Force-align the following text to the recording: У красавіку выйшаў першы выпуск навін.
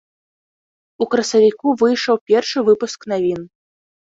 У 1.05 1.07
красавіку 1.11 1.75
выйшаў 1.83 2.15
першы 2.33 2.65
выпуск 2.71 2.99
навін. 3.15 3.41